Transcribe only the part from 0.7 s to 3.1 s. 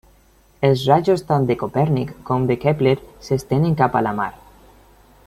rajos tant de Copèrnic com de Kepler